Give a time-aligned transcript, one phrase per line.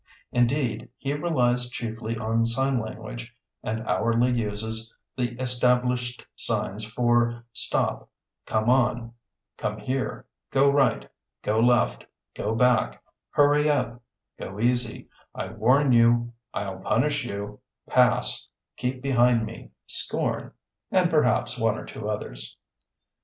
[0.31, 8.09] Indeed, he relies chiefly on Sign Language and hourly uses the established signs for "Stop,"
[8.47, 9.13] "Come on,"
[9.57, 11.07] "Come here," "Go right,"
[11.43, 12.03] "Go left,"
[12.33, 14.01] "Go back," "Hurry up,"
[14.39, 18.47] "Go easy," "I warn you," "I'll punish you," "Pass,"
[18.77, 20.51] "Keep behind me," "Scorn,"
[20.89, 22.57] and, perhaps, one or two others.